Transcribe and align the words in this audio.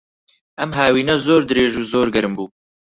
ئەم 0.59 0.71
هاوینە 0.79 1.15
زۆر 1.27 1.41
درێژ 1.49 1.73
و 1.77 1.87
زۆر 1.91 2.07
گەرم 2.15 2.33
بوو. 2.37 2.47